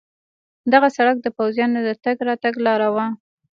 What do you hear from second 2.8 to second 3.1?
وه.